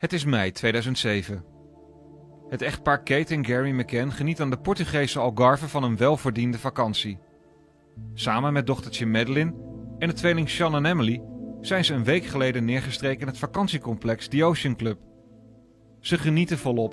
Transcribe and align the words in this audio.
Het 0.00 0.12
is 0.12 0.24
mei 0.24 0.52
2007. 0.52 1.44
Het 2.48 2.62
echtpaar 2.62 3.02
Kate 3.02 3.34
en 3.34 3.44
Gary 3.46 3.70
McCann 3.70 4.12
geniet 4.12 4.40
aan 4.40 4.50
de 4.50 4.58
Portugese 4.58 5.18
Algarve 5.18 5.68
van 5.68 5.82
een 5.82 5.96
welverdiende 5.96 6.58
vakantie. 6.58 7.18
Samen 8.14 8.52
met 8.52 8.66
dochtertje 8.66 9.06
Madeline 9.06 9.54
en 9.98 10.08
de 10.08 10.14
tweeling 10.14 10.48
Sean 10.48 10.74
en 10.74 10.84
Emily 10.84 11.22
zijn 11.60 11.84
ze 11.84 11.94
een 11.94 12.04
week 12.04 12.24
geleden 12.24 12.64
neergestreken 12.64 13.20
in 13.20 13.26
het 13.26 13.38
vakantiecomplex 13.38 14.28
The 14.28 14.44
Ocean 14.44 14.76
Club. 14.76 14.98
Ze 15.98 16.18
genieten 16.18 16.58
volop. 16.58 16.92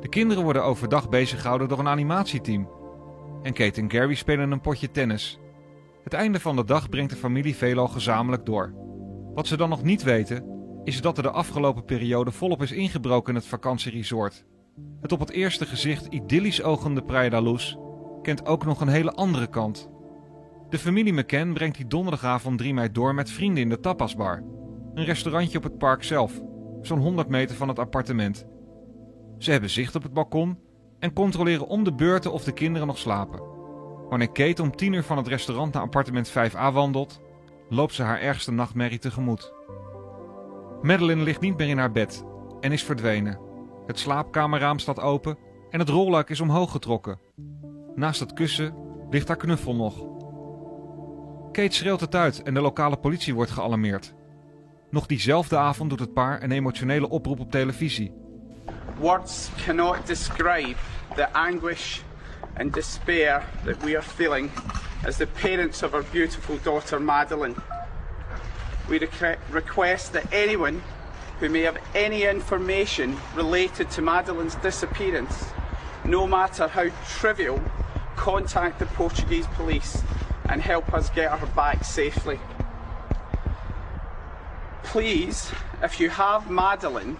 De 0.00 0.08
kinderen 0.08 0.44
worden 0.44 0.64
overdag 0.64 1.08
beziggehouden 1.08 1.68
door 1.68 1.78
een 1.78 1.88
animatieteam. 1.88 2.70
En 3.42 3.52
Kate 3.52 3.80
en 3.80 3.90
Gary 3.90 4.14
spelen 4.14 4.50
een 4.50 4.60
potje 4.60 4.90
tennis. 4.90 5.38
Het 6.04 6.12
einde 6.12 6.40
van 6.40 6.56
de 6.56 6.64
dag 6.64 6.88
brengt 6.88 7.10
de 7.10 7.16
familie 7.16 7.56
veelal 7.56 7.88
gezamenlijk 7.88 8.46
door. 8.46 8.72
Wat 9.34 9.46
ze 9.46 9.56
dan 9.56 9.68
nog 9.68 9.82
niet 9.82 10.02
weten, 10.02 10.59
is 10.84 11.00
dat 11.00 11.16
er 11.16 11.22
de 11.22 11.30
afgelopen 11.30 11.84
periode 11.84 12.30
volop 12.30 12.62
is 12.62 12.72
ingebroken 12.72 13.34
in 13.34 13.40
het 13.40 13.48
vakantieresort. 13.48 14.44
Het 15.00 15.12
op 15.12 15.20
het 15.20 15.30
eerste 15.30 15.66
gezicht 15.66 16.06
idyllisch 16.06 16.62
ogende 16.62 17.02
Praia 17.02 17.28
da 17.28 17.40
Luz 17.40 17.76
kent 18.22 18.46
ook 18.46 18.64
nog 18.64 18.80
een 18.80 18.88
hele 18.88 19.12
andere 19.12 19.46
kant. 19.46 19.90
De 20.68 20.78
familie 20.78 21.12
McCann 21.12 21.52
brengt 21.52 21.76
die 21.76 21.86
donderdagavond 21.86 22.58
3 22.58 22.74
mei 22.74 22.92
door 22.92 23.14
met 23.14 23.30
vrienden 23.30 23.62
in 23.62 23.68
de 23.68 23.80
tapasbar. 23.80 24.44
Een 24.94 25.04
restaurantje 25.04 25.58
op 25.58 25.64
het 25.64 25.78
park 25.78 26.02
zelf, 26.02 26.40
zo'n 26.80 26.98
100 26.98 27.28
meter 27.28 27.56
van 27.56 27.68
het 27.68 27.78
appartement. 27.78 28.46
Ze 29.38 29.50
hebben 29.50 29.70
zicht 29.70 29.94
op 29.94 30.02
het 30.02 30.12
balkon 30.12 30.58
en 30.98 31.12
controleren 31.12 31.66
om 31.66 31.84
de 31.84 31.94
beurten 31.94 32.32
of 32.32 32.44
de 32.44 32.52
kinderen 32.52 32.86
nog 32.86 32.98
slapen. 32.98 33.42
Wanneer 34.08 34.32
Kate 34.32 34.62
om 34.62 34.76
10 34.76 34.92
uur 34.92 35.02
van 35.02 35.16
het 35.16 35.28
restaurant 35.28 35.72
naar 35.72 35.82
appartement 35.82 36.30
5a 36.30 36.72
wandelt, 36.72 37.20
loopt 37.68 37.94
ze 37.94 38.02
haar 38.02 38.20
ergste 38.20 38.52
nachtmerrie 38.52 38.98
tegemoet. 38.98 39.52
Madeline 40.82 41.22
ligt 41.22 41.40
niet 41.40 41.56
meer 41.56 41.68
in 41.68 41.78
haar 41.78 41.92
bed 41.92 42.24
en 42.60 42.72
is 42.72 42.84
verdwenen. 42.84 43.38
Het 43.86 43.98
slaapkamerraam 43.98 44.78
staat 44.78 45.00
open 45.00 45.38
en 45.70 45.78
het 45.78 45.88
rolluik 45.88 46.30
is 46.30 46.40
omhoog 46.40 46.70
getrokken. 46.70 47.18
Naast 47.94 48.20
het 48.20 48.32
kussen 48.32 48.74
ligt 49.10 49.28
haar 49.28 49.36
knuffel 49.36 49.74
nog. 49.74 50.04
Kate 51.52 51.74
schreeuwt 51.74 52.00
het 52.00 52.14
uit 52.14 52.42
en 52.42 52.54
de 52.54 52.60
lokale 52.60 52.96
politie 52.96 53.34
wordt 53.34 53.50
gealarmeerd. 53.50 54.14
Nog 54.90 55.06
diezelfde 55.06 55.56
avond 55.56 55.90
doet 55.90 56.00
het 56.00 56.14
paar 56.14 56.42
een 56.42 56.52
emotionele 56.52 57.08
oproep 57.08 57.40
op 57.40 57.50
televisie. 57.50 58.12
Words 58.98 59.50
cannot 59.64 60.06
describe 60.06 60.76
the 61.14 61.32
anguish 61.32 62.00
and 62.56 62.74
despair 62.74 63.42
that 63.64 63.82
we 63.82 63.96
are 63.96 64.02
feeling 64.02 64.50
as 65.06 65.16
the 65.16 65.26
parents 65.40 65.82
of 65.82 65.92
our 65.92 66.04
beautiful 66.12 66.58
daughter 66.62 67.02
Madeline. 67.02 67.54
We 68.90 68.98
requ- 68.98 69.38
request 69.50 70.14
that 70.14 70.26
anyone 70.32 70.82
who 71.38 71.48
may 71.48 71.60
have 71.60 71.78
any 71.94 72.24
information 72.24 73.16
related 73.36 73.88
to 73.92 74.02
Madeline's 74.02 74.56
disappearance, 74.56 75.46
no 76.04 76.26
matter 76.26 76.66
how 76.66 76.88
trivial, 77.06 77.62
contact 78.16 78.80
the 78.80 78.86
Portuguese 78.86 79.46
police 79.54 80.02
and 80.48 80.60
help 80.60 80.92
us 80.92 81.08
get 81.10 81.30
her 81.30 81.46
back 81.46 81.84
safely. 81.84 82.40
Please, 84.82 85.52
if 85.84 86.00
you 86.00 86.10
have 86.10 86.50
Madeline, 86.50 87.16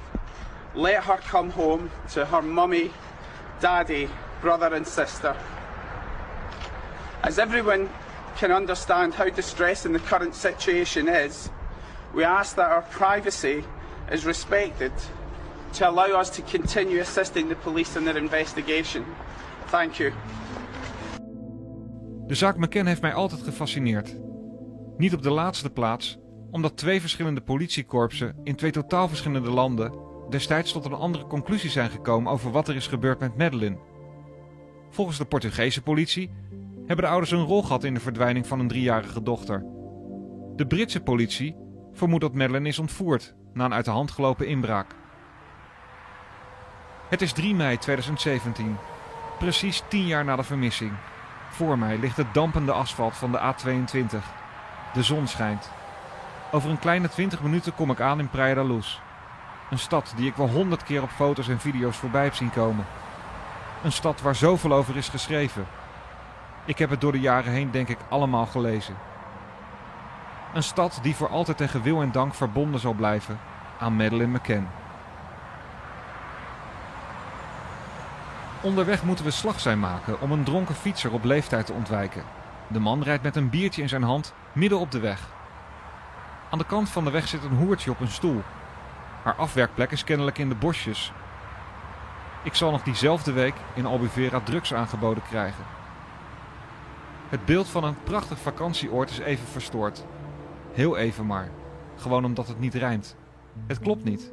let 0.74 1.04
her 1.04 1.18
come 1.18 1.50
home 1.50 1.92
to 2.10 2.26
her 2.26 2.42
mummy, 2.42 2.90
daddy, 3.60 4.10
brother, 4.40 4.74
and 4.74 4.86
sister. 4.86 5.36
As 7.22 7.38
everyone 7.38 7.88
can 8.36 8.50
understand 8.50 9.14
how 9.14 9.28
distressing 9.28 9.92
the 9.92 10.00
current 10.00 10.34
situation 10.34 11.08
is, 11.08 11.48
we 12.14 12.26
ask 12.26 12.54
that 12.54 12.70
our 12.70 12.84
privacy 12.98 13.62
is 14.10 14.24
respected 14.24 14.92
to 15.72 15.86
allow 15.86 16.20
us 16.20 16.30
to 16.30 16.42
continue 16.42 17.00
assisting 17.00 17.48
the 17.48 17.54
police 17.54 17.98
in 17.98 18.04
their 18.04 18.16
investigation. 18.16 19.04
Thank 19.66 19.92
you. 19.92 20.12
De 22.26 22.34
zaak 22.34 22.56
McCann 22.56 22.86
heeft 22.86 23.00
mij 23.00 23.14
altijd 23.14 23.42
gefascineerd. 23.42 24.16
Niet 24.96 25.14
op 25.14 25.22
de 25.22 25.30
laatste 25.30 25.70
plaats, 25.70 26.18
omdat 26.50 26.76
twee 26.76 27.00
verschillende 27.00 27.40
politiekorpsen 27.40 28.36
in 28.44 28.56
twee 28.56 28.70
totaal 28.70 29.08
verschillende 29.08 29.50
landen 29.50 29.92
destijds 30.28 30.72
tot 30.72 30.84
een 30.84 30.92
andere 30.92 31.26
conclusie 31.26 31.70
zijn 31.70 31.90
gekomen 31.90 32.32
over 32.32 32.50
wat 32.50 32.68
er 32.68 32.76
is 32.76 32.86
gebeurd 32.86 33.20
met 33.20 33.36
Madeline. 33.36 33.78
Volgens 34.90 35.18
de 35.18 35.24
Portugese 35.24 35.82
politie 35.82 36.30
hebben 36.86 37.04
de 37.04 37.10
ouders 37.10 37.30
een 37.30 37.44
rol 37.44 37.62
gehad 37.62 37.84
in 37.84 37.94
de 37.94 38.00
verdwijning 38.00 38.46
van 38.46 38.60
een 38.60 38.68
driejarige 38.68 39.22
dochter. 39.22 39.64
De 40.56 40.66
Britse 40.66 41.00
politie 41.00 41.56
vermoedt 41.92 42.22
dat 42.22 42.34
Madeline 42.34 42.68
is 42.68 42.78
ontvoerd 42.78 43.34
na 43.52 43.64
een 43.64 43.74
uit 43.74 43.84
de 43.84 43.90
hand 43.90 44.10
gelopen 44.10 44.46
inbraak. 44.46 44.86
Het 47.08 47.22
is 47.22 47.32
3 47.32 47.54
mei 47.54 47.78
2017, 47.78 48.76
precies 49.38 49.82
10 49.88 50.06
jaar 50.06 50.24
na 50.24 50.36
de 50.36 50.42
vermissing. 50.42 50.92
Voor 51.50 51.78
mij 51.78 51.98
ligt 51.98 52.16
het 52.16 52.34
dampende 52.34 52.72
asfalt 52.72 53.14
van 53.14 53.32
de 53.32 53.38
A22. 53.38 54.16
De 54.92 55.02
zon 55.02 55.26
schijnt. 55.26 55.70
Over 56.50 56.70
een 56.70 56.78
kleine 56.78 57.08
20 57.08 57.42
minuten 57.42 57.74
kom 57.74 57.90
ik 57.90 58.00
aan 58.00 58.18
in 58.18 58.30
Praia 58.30 58.54
da. 58.54 58.62
Een 59.70 59.78
stad 59.78 60.12
die 60.16 60.28
ik 60.28 60.34
wel 60.34 60.48
honderd 60.48 60.82
keer 60.82 61.02
op 61.02 61.10
foto's 61.10 61.48
en 61.48 61.60
video's 61.60 61.96
voorbij 61.96 62.24
heb 62.24 62.34
zien 62.34 62.50
komen. 62.50 62.86
Een 63.82 63.92
stad 63.92 64.20
waar 64.20 64.34
zoveel 64.34 64.72
over 64.72 64.96
is 64.96 65.08
geschreven. 65.08 65.66
Ik 66.64 66.78
heb 66.78 66.90
het 66.90 67.00
door 67.00 67.12
de 67.12 67.20
jaren 67.20 67.52
heen 67.52 67.70
denk 67.70 67.88
ik 67.88 67.98
allemaal 68.08 68.46
gelezen. 68.46 68.94
Een 70.54 70.62
stad 70.62 70.98
die 71.02 71.16
voor 71.16 71.28
altijd 71.28 71.56
tegen 71.56 71.82
wil 71.82 72.02
en 72.02 72.12
dank 72.12 72.34
verbonden 72.34 72.80
zal 72.80 72.92
blijven 72.92 73.38
aan 73.78 73.96
Madeleine 73.96 74.38
McCann. 74.38 74.68
Onderweg 78.60 79.02
moeten 79.02 79.24
we 79.24 79.30
slag 79.30 79.60
zijn 79.60 79.80
maken 79.80 80.20
om 80.20 80.32
een 80.32 80.44
dronken 80.44 80.74
fietser 80.74 81.12
op 81.12 81.24
leeftijd 81.24 81.66
te 81.66 81.72
ontwijken. 81.72 82.22
De 82.66 82.80
man 82.80 83.02
rijdt 83.02 83.22
met 83.22 83.36
een 83.36 83.50
biertje 83.50 83.82
in 83.82 83.88
zijn 83.88 84.02
hand 84.02 84.34
midden 84.52 84.78
op 84.78 84.90
de 84.90 85.00
weg. 85.00 85.20
Aan 86.50 86.58
de 86.58 86.66
kant 86.66 86.88
van 86.88 87.04
de 87.04 87.10
weg 87.10 87.28
zit 87.28 87.44
een 87.44 87.56
hoertje 87.56 87.90
op 87.90 88.00
een 88.00 88.08
stoel. 88.08 88.42
Haar 89.22 89.34
afwerkplek 89.34 89.90
is 89.90 90.04
kennelijk 90.04 90.38
in 90.38 90.48
de 90.48 90.54
bosjes. 90.54 91.12
Ik 92.42 92.54
zal 92.54 92.70
nog 92.70 92.82
diezelfde 92.82 93.32
week 93.32 93.54
in 93.74 93.86
Albufeira 93.86 94.40
drugs 94.40 94.74
aangeboden 94.74 95.22
krijgen. 95.28 95.64
Het 97.28 97.44
beeld 97.44 97.68
van 97.68 97.84
een 97.84 98.02
prachtig 98.04 98.38
vakantieoord 98.38 99.10
is 99.10 99.18
even 99.18 99.46
verstoord. 99.46 100.04
Heel 100.80 100.96
even 100.96 101.26
maar. 101.26 101.50
Gewoon 101.96 102.24
omdat 102.24 102.48
het 102.48 102.58
niet 102.58 102.74
rijmt. 102.74 103.16
Het 103.66 103.78
klopt 103.78 104.04
niet. 104.04 104.32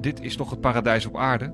Dit 0.00 0.20
is 0.20 0.36
toch 0.36 0.50
het 0.50 0.60
paradijs 0.60 1.06
op 1.06 1.16
aarde? 1.16 1.52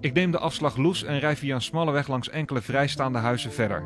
Ik 0.00 0.12
neem 0.12 0.30
de 0.30 0.38
afslag 0.38 0.76
los 0.76 1.04
en 1.04 1.18
rij 1.18 1.36
via 1.36 1.54
een 1.54 1.62
smalle 1.62 1.92
weg 1.92 2.08
langs 2.08 2.30
enkele 2.30 2.60
vrijstaande 2.60 3.18
huizen 3.18 3.52
verder. 3.52 3.84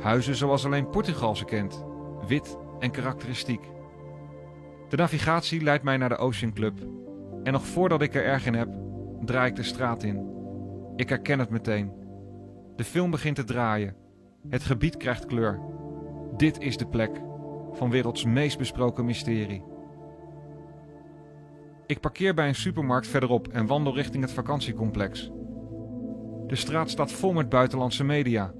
Huizen 0.00 0.34
zoals 0.34 0.64
alleen 0.64 0.90
Portugal 0.90 1.36
ze 1.36 1.44
kent. 1.44 1.84
Wit 2.26 2.58
en 2.78 2.90
karakteristiek. 2.90 3.64
De 4.88 4.96
navigatie 4.96 5.62
leidt 5.62 5.84
mij 5.84 5.96
naar 5.96 6.08
de 6.08 6.16
Ocean 6.16 6.52
Club. 6.52 6.78
En 7.42 7.52
nog 7.52 7.66
voordat 7.66 8.02
ik 8.02 8.14
er 8.14 8.24
erg 8.24 8.46
in 8.46 8.54
heb, 8.54 8.68
draai 9.24 9.50
ik 9.50 9.56
de 9.56 9.62
straat 9.62 10.02
in. 10.02 10.30
Ik 10.96 11.08
herken 11.08 11.38
het 11.38 11.50
meteen. 11.50 11.92
De 12.76 12.84
film 12.84 13.10
begint 13.10 13.36
te 13.36 13.44
draaien. 13.44 13.96
Het 14.48 14.62
gebied 14.62 14.96
krijgt 14.96 15.26
kleur. 15.26 15.60
Dit 16.36 16.60
is 16.60 16.76
de 16.76 16.86
plek 16.86 17.22
van 17.72 17.90
werelds 17.90 18.24
meest 18.24 18.58
besproken 18.58 19.04
mysterie. 19.04 19.64
Ik 21.86 22.00
parkeer 22.00 22.34
bij 22.34 22.48
een 22.48 22.54
supermarkt 22.54 23.06
verderop 23.06 23.48
en 23.48 23.66
wandel 23.66 23.94
richting 23.94 24.22
het 24.22 24.32
vakantiecomplex. 24.32 25.30
De 26.46 26.56
straat 26.56 26.90
staat 26.90 27.12
vol 27.12 27.32
met 27.32 27.48
buitenlandse 27.48 28.04
media. 28.04 28.52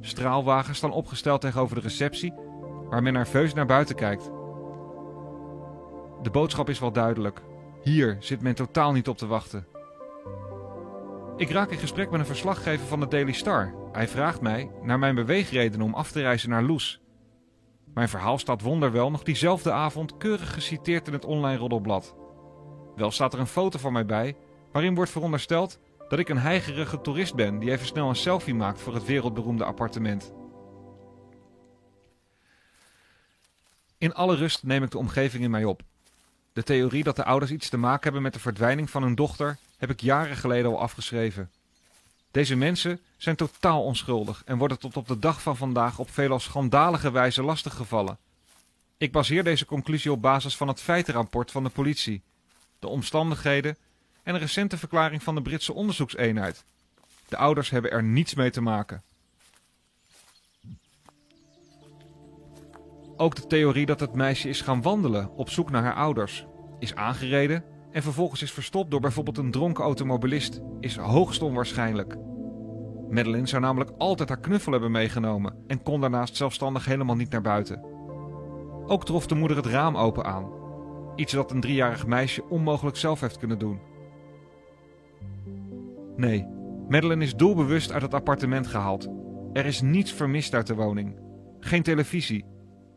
Straalwagens 0.00 0.78
staan 0.78 0.92
opgesteld 0.92 1.40
tegenover 1.40 1.74
de 1.74 1.82
receptie, 1.82 2.34
waar 2.88 3.02
men 3.02 3.12
nerveus 3.12 3.54
naar 3.54 3.66
buiten 3.66 3.94
kijkt. 3.94 4.30
De 6.22 6.30
boodschap 6.30 6.68
is 6.68 6.78
wel 6.78 6.92
duidelijk. 6.92 7.42
Hier 7.82 8.16
zit 8.20 8.42
men 8.42 8.54
totaal 8.54 8.92
niet 8.92 9.08
op 9.08 9.16
te 9.16 9.26
wachten. 9.26 9.66
Ik 11.36 11.50
raak 11.50 11.70
in 11.70 11.78
gesprek 11.78 12.10
met 12.10 12.20
een 12.20 12.26
verslaggever 12.26 12.86
van 12.86 13.00
de 13.00 13.08
Daily 13.08 13.32
Star. 13.32 13.74
Hij 13.92 14.08
vraagt 14.08 14.40
mij 14.40 14.70
naar 14.82 14.98
mijn 14.98 15.14
beweegredenen 15.14 15.86
om 15.86 15.94
af 15.94 16.10
te 16.10 16.20
reizen 16.20 16.50
naar 16.50 16.62
Loes. 16.62 17.00
Mijn 17.98 18.10
verhaal 18.10 18.38
staat 18.38 18.62
wonderwel 18.62 19.10
nog 19.10 19.22
diezelfde 19.22 19.72
avond 19.72 20.16
keurig 20.16 20.52
geciteerd 20.54 21.06
in 21.06 21.12
het 21.12 21.24
online 21.24 21.58
roddelblad. 21.58 22.14
Wel 22.96 23.10
staat 23.10 23.32
er 23.32 23.40
een 23.40 23.46
foto 23.46 23.78
van 23.78 23.92
mij 23.92 24.06
bij, 24.06 24.36
waarin 24.72 24.94
wordt 24.94 25.10
verondersteld 25.10 25.78
dat 26.08 26.18
ik 26.18 26.28
een 26.28 26.38
heigerige 26.38 27.00
toerist 27.00 27.34
ben 27.34 27.58
die 27.58 27.70
even 27.70 27.86
snel 27.86 28.08
een 28.08 28.16
selfie 28.16 28.54
maakt 28.54 28.80
voor 28.80 28.94
het 28.94 29.04
wereldberoemde 29.04 29.64
appartement. 29.64 30.32
In 33.98 34.14
alle 34.14 34.36
rust 34.36 34.62
neem 34.62 34.82
ik 34.82 34.90
de 34.90 34.98
omgeving 34.98 35.44
in 35.44 35.50
mij 35.50 35.64
op. 35.64 35.82
De 36.52 36.62
theorie 36.62 37.04
dat 37.04 37.16
de 37.16 37.24
ouders 37.24 37.50
iets 37.50 37.68
te 37.68 37.78
maken 37.78 38.02
hebben 38.02 38.22
met 38.22 38.32
de 38.32 38.40
verdwijning 38.40 38.90
van 38.90 39.02
hun 39.02 39.14
dochter 39.14 39.58
heb 39.76 39.90
ik 39.90 40.00
jaren 40.00 40.36
geleden 40.36 40.70
al 40.70 40.80
afgeschreven. 40.80 41.50
Deze 42.30 42.56
mensen 42.56 43.00
zijn 43.16 43.36
totaal 43.36 43.84
onschuldig 43.84 44.42
en 44.44 44.58
worden 44.58 44.78
tot 44.78 44.96
op 44.96 45.08
de 45.08 45.18
dag 45.18 45.42
van 45.42 45.56
vandaag 45.56 45.98
op 45.98 46.10
veelal 46.10 46.40
schandalige 46.40 47.10
wijze 47.10 47.42
lastiggevallen. 47.42 48.18
Ik 48.96 49.12
baseer 49.12 49.44
deze 49.44 49.66
conclusie 49.66 50.12
op 50.12 50.22
basis 50.22 50.56
van 50.56 50.68
het 50.68 50.80
feitenrapport 50.80 51.50
van 51.50 51.64
de 51.64 51.70
politie. 51.70 52.22
de 52.78 52.88
omstandigheden 52.88 53.76
en 54.22 54.34
een 54.34 54.40
recente 54.40 54.78
verklaring 54.78 55.22
van 55.22 55.34
de 55.34 55.42
Britse 55.42 55.72
onderzoekseenheid. 55.72 56.64
De 57.28 57.36
ouders 57.36 57.70
hebben 57.70 57.90
er 57.90 58.02
niets 58.02 58.34
mee 58.34 58.50
te 58.50 58.60
maken. 58.60 59.02
Ook 63.16 63.34
de 63.34 63.46
theorie 63.46 63.86
dat 63.86 64.00
het 64.00 64.14
meisje 64.14 64.48
is 64.48 64.60
gaan 64.60 64.82
wandelen 64.82 65.30
op 65.30 65.50
zoek 65.50 65.70
naar 65.70 65.82
haar 65.82 65.94
ouders, 65.94 66.46
is 66.78 66.94
aangereden 66.94 67.64
en 67.90 68.02
vervolgens 68.02 68.42
is 68.42 68.52
verstopt 68.52 68.90
door 68.90 69.00
bijvoorbeeld 69.00 69.38
een 69.38 69.50
dronken 69.50 69.84
automobilist, 69.84 70.60
is 70.80 70.96
hoogst 70.96 71.42
onwaarschijnlijk. 71.42 72.16
Madeline 73.10 73.46
zou 73.46 73.62
namelijk 73.62 73.90
altijd 73.98 74.28
haar 74.28 74.40
knuffel 74.40 74.72
hebben 74.72 74.90
meegenomen 74.90 75.54
en 75.66 75.82
kon 75.82 76.00
daarnaast 76.00 76.36
zelfstandig 76.36 76.84
helemaal 76.84 77.16
niet 77.16 77.30
naar 77.30 77.42
buiten. 77.42 77.84
Ook 78.86 79.04
trof 79.04 79.26
de 79.26 79.34
moeder 79.34 79.56
het 79.56 79.66
raam 79.66 79.96
open 79.96 80.24
aan. 80.24 80.50
Iets 81.16 81.32
dat 81.32 81.50
een 81.50 81.60
driejarig 81.60 82.06
meisje 82.06 82.48
onmogelijk 82.48 82.96
zelf 82.96 83.20
heeft 83.20 83.38
kunnen 83.38 83.58
doen. 83.58 83.80
Nee, 86.16 86.46
Madeline 86.88 87.24
is 87.24 87.34
doelbewust 87.34 87.92
uit 87.92 88.02
het 88.02 88.14
appartement 88.14 88.66
gehaald. 88.66 89.08
Er 89.52 89.66
is 89.66 89.80
niets 89.80 90.12
vermist 90.12 90.54
uit 90.54 90.66
de 90.66 90.74
woning. 90.74 91.16
Geen 91.60 91.82
televisie, 91.82 92.44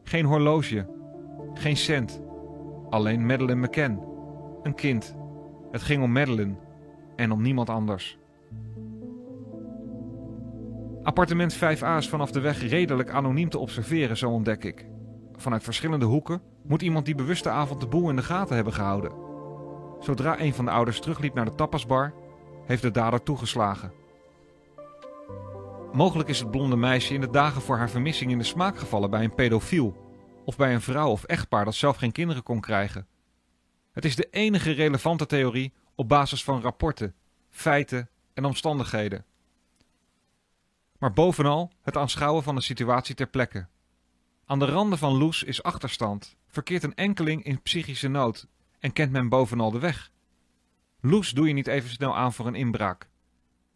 geen 0.03 0.25
horloge, 0.25 0.89
geen 1.53 1.77
cent. 1.77 2.21
Alleen 2.89 3.25
Madeline 3.25 3.67
McCann, 3.67 4.10
een 4.63 4.75
kind. 4.75 5.15
Het 5.71 5.81
ging 5.81 6.03
om 6.03 6.11
Madeline 6.11 6.55
en 7.15 7.31
om 7.31 7.41
niemand 7.41 7.69
anders. 7.69 8.17
Appartement 11.03 11.55
5A 11.55 11.97
is 11.97 12.09
vanaf 12.09 12.31
de 12.31 12.39
weg 12.39 12.69
redelijk 12.69 13.09
anoniem 13.09 13.49
te 13.49 13.57
observeren, 13.57 14.17
zo 14.17 14.29
ontdek 14.29 14.63
ik. 14.63 14.85
Vanuit 15.35 15.63
verschillende 15.63 16.05
hoeken 16.05 16.41
moet 16.63 16.81
iemand 16.81 17.05
die 17.05 17.15
bewuste 17.15 17.49
avond 17.49 17.79
de 17.79 17.87
boel 17.87 18.09
in 18.09 18.15
de 18.15 18.23
gaten 18.23 18.55
hebben 18.55 18.73
gehouden. 18.73 19.11
Zodra 19.99 20.39
een 20.39 20.53
van 20.53 20.65
de 20.65 20.71
ouders 20.71 20.99
terugliep 20.99 21.33
naar 21.33 21.45
de 21.45 21.55
tapasbar, 21.55 22.13
heeft 22.65 22.81
de 22.81 22.91
dader 22.91 23.23
toegeslagen. 23.23 23.91
Mogelijk 25.91 26.29
is 26.29 26.39
het 26.39 26.51
blonde 26.51 26.75
meisje 26.75 27.13
in 27.13 27.21
de 27.21 27.29
dagen 27.29 27.61
voor 27.61 27.77
haar 27.77 27.89
vermissing 27.89 28.31
in 28.31 28.37
de 28.37 28.43
smaak 28.43 28.77
gevallen 28.77 29.09
bij 29.09 29.23
een 29.23 29.35
pedofiel 29.35 29.95
of 30.45 30.55
bij 30.55 30.73
een 30.73 30.81
vrouw 30.81 31.09
of 31.09 31.23
echtpaar 31.23 31.65
dat 31.65 31.75
zelf 31.75 31.97
geen 31.97 32.11
kinderen 32.11 32.43
kon 32.43 32.59
krijgen. 32.59 33.07
Het 33.91 34.05
is 34.05 34.15
de 34.15 34.27
enige 34.29 34.71
relevante 34.71 35.25
theorie 35.25 35.73
op 35.95 36.07
basis 36.07 36.43
van 36.43 36.61
rapporten, 36.61 37.15
feiten 37.49 38.09
en 38.33 38.45
omstandigheden. 38.45 39.25
Maar 40.97 41.13
bovenal 41.13 41.71
het 41.81 41.97
aanschouwen 41.97 42.43
van 42.43 42.55
de 42.55 42.61
situatie 42.61 43.15
ter 43.15 43.27
plekke. 43.27 43.67
Aan 44.45 44.59
de 44.59 44.65
randen 44.65 44.97
van 44.97 45.17
Loes 45.17 45.43
is 45.43 45.63
achterstand, 45.63 46.35
verkeert 46.47 46.83
een 46.83 46.95
enkeling 46.95 47.43
in 47.43 47.61
psychische 47.61 48.07
nood 48.07 48.47
en 48.79 48.93
kent 48.93 49.11
men 49.11 49.29
bovenal 49.29 49.71
de 49.71 49.79
weg. 49.79 50.11
Loes 50.99 51.29
doe 51.29 51.47
je 51.47 51.53
niet 51.53 51.67
even 51.67 51.89
snel 51.89 52.17
aan 52.17 52.33
voor 52.33 52.47
een 52.47 52.55
inbraak. 52.55 53.09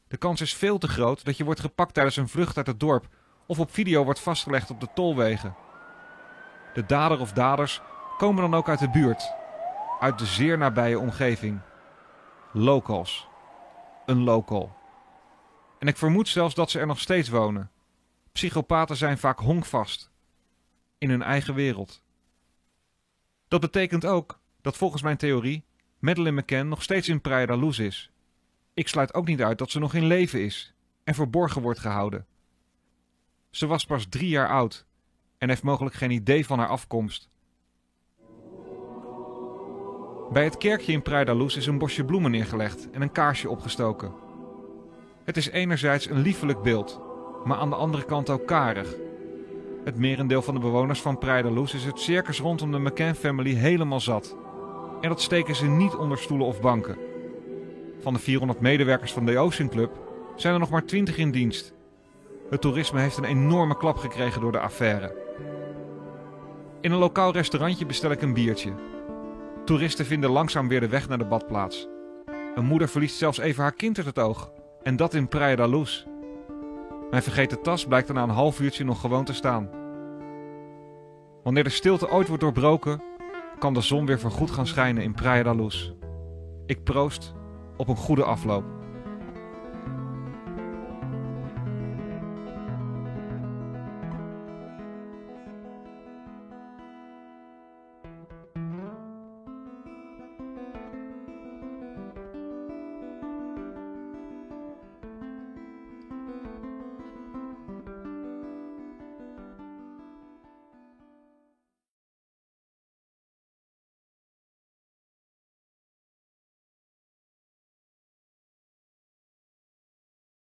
De 0.07 0.17
kans 0.17 0.41
is 0.41 0.53
veel 0.53 0.77
te 0.77 0.87
groot 0.87 1.25
dat 1.25 1.37
je 1.37 1.43
wordt 1.43 1.59
gepakt 1.59 1.93
tijdens 1.93 2.15
een 2.15 2.29
vlucht 2.29 2.57
uit 2.57 2.67
het 2.67 2.79
dorp 2.79 3.07
of 3.45 3.59
op 3.59 3.71
video 3.71 4.03
wordt 4.03 4.19
vastgelegd 4.19 4.69
op 4.69 4.79
de 4.79 4.87
tolwegen. 4.93 5.55
De 6.73 6.85
dader 6.85 7.19
of 7.19 7.31
daders 7.31 7.81
komen 8.17 8.41
dan 8.41 8.53
ook 8.53 8.69
uit 8.69 8.79
de 8.79 8.89
buurt, 8.89 9.33
uit 9.99 10.19
de 10.19 10.25
zeer 10.25 10.57
nabije 10.57 10.99
omgeving. 10.99 11.59
Locals. 12.51 13.27
Een 14.05 14.23
local. 14.23 14.75
En 15.79 15.87
ik 15.87 15.97
vermoed 15.97 16.27
zelfs 16.27 16.55
dat 16.55 16.71
ze 16.71 16.79
er 16.79 16.87
nog 16.87 16.99
steeds 16.99 17.29
wonen. 17.29 17.71
Psychopaten 18.31 18.95
zijn 18.95 19.17
vaak 19.17 19.39
honkvast. 19.39 20.11
In 20.97 21.09
hun 21.09 21.21
eigen 21.21 21.53
wereld. 21.53 22.03
Dat 23.47 23.61
betekent 23.61 24.05
ook 24.05 24.39
dat 24.61 24.77
volgens 24.77 25.01
mijn 25.01 25.17
theorie 25.17 25.65
Madeleine 25.99 26.41
McCann 26.41 26.67
nog 26.67 26.83
steeds 26.83 27.09
in 27.09 27.21
Praia 27.21 27.45
da 27.45 27.55
Luz 27.55 27.79
is. 27.79 28.11
Ik 28.73 28.87
sluit 28.87 29.13
ook 29.13 29.27
niet 29.27 29.41
uit 29.41 29.57
dat 29.57 29.71
ze 29.71 29.79
nog 29.79 29.93
in 29.93 30.05
leven 30.05 30.41
is 30.41 30.73
en 31.03 31.15
verborgen 31.15 31.61
wordt 31.61 31.79
gehouden. 31.79 32.25
Ze 33.49 33.67
was 33.67 33.85
pas 33.85 34.05
drie 34.09 34.29
jaar 34.29 34.49
oud 34.49 34.85
en 35.37 35.49
heeft 35.49 35.63
mogelijk 35.63 35.95
geen 35.95 36.11
idee 36.11 36.45
van 36.45 36.59
haar 36.59 36.67
afkomst. 36.67 37.29
Bij 40.35 40.43
het 40.43 40.57
kerkje 40.57 40.91
in 40.91 41.01
Praia 41.01 41.23
da 41.23 41.33
Luz 41.33 41.55
is 41.55 41.67
een 41.67 41.77
bosje 41.77 42.03
bloemen 42.03 42.31
neergelegd 42.31 42.89
en 42.91 43.01
een 43.01 43.11
kaarsje 43.11 43.49
opgestoken. 43.49 44.13
Het 45.23 45.37
is 45.37 45.49
enerzijds 45.49 46.09
een 46.09 46.21
liefelijk 46.21 46.61
beeld, 46.61 47.01
maar 47.43 47.57
aan 47.57 47.69
de 47.69 47.75
andere 47.75 48.05
kant 48.05 48.29
ook 48.29 48.45
karig. 48.45 48.95
Het 49.83 49.97
merendeel 49.97 50.41
van 50.41 50.53
de 50.53 50.59
bewoners 50.59 51.01
van 51.01 51.17
Praia 51.17 51.41
da 51.41 51.49
Luz 51.49 51.73
is 51.73 51.85
het 51.85 51.99
circus 51.99 52.39
rondom 52.39 52.71
de 52.71 52.79
McCann-family 52.79 53.53
helemaal 53.53 53.99
zat. 53.99 54.35
En 55.01 55.09
dat 55.09 55.21
steken 55.21 55.55
ze 55.55 55.65
niet 55.65 55.95
onder 55.95 56.17
stoelen 56.17 56.47
of 56.47 56.61
banken. 56.61 56.97
Van 58.01 58.13
de 58.13 58.19
400 58.19 58.59
medewerkers 58.59 59.13
van 59.13 59.25
de 59.25 59.37
Ocean 59.37 59.69
Club 59.69 59.91
zijn 60.35 60.53
er 60.53 60.59
nog 60.59 60.69
maar 60.69 60.85
20 60.85 61.17
in 61.17 61.31
dienst. 61.31 61.73
Het 62.49 62.61
toerisme 62.61 62.99
heeft 62.99 63.17
een 63.17 63.23
enorme 63.23 63.77
klap 63.77 63.97
gekregen 63.97 64.41
door 64.41 64.51
de 64.51 64.59
affaire. 64.59 65.15
In 66.81 66.91
een 66.91 66.99
lokaal 66.99 67.31
restaurantje 67.31 67.85
bestel 67.85 68.11
ik 68.11 68.21
een 68.21 68.33
biertje. 68.33 68.94
Toeristen 69.65 70.05
vinden 70.05 70.29
langzaam 70.29 70.67
weer 70.67 70.79
de 70.79 70.87
weg 70.87 71.07
naar 71.07 71.17
de 71.17 71.25
badplaats. 71.25 71.87
Een 72.55 72.65
moeder 72.65 72.89
verliest 72.89 73.17
zelfs 73.17 73.37
even 73.37 73.63
haar 73.63 73.73
kind 73.73 73.97
uit 73.97 74.05
het 74.05 74.19
oog. 74.19 74.51
En 74.83 74.95
dat 74.95 75.13
in 75.13 75.27
Praia 75.27 75.55
da 75.55 75.67
Luz. 75.67 76.05
Mijn 77.09 77.23
vergeten 77.23 77.61
tas 77.61 77.85
blijkt 77.85 78.07
er 78.07 78.13
na 78.13 78.23
een 78.23 78.29
half 78.29 78.59
uurtje 78.59 78.83
nog 78.83 78.99
gewoon 78.99 79.25
te 79.25 79.33
staan. 79.33 79.69
Wanneer 81.43 81.63
de 81.63 81.69
stilte 81.69 82.09
ooit 82.09 82.27
wordt 82.27 82.43
doorbroken, 82.43 83.01
kan 83.59 83.73
de 83.73 83.81
zon 83.81 84.05
weer 84.05 84.19
voorgoed 84.19 84.51
gaan 84.51 84.67
schijnen 84.67 85.03
in 85.03 85.13
Praia 85.13 85.43
da 85.43 85.53
Luz. 85.53 85.91
Ik 86.65 86.83
proost 86.83 87.33
op 87.77 87.87
een 87.87 87.95
goede 87.95 88.23
afloop. 88.23 88.63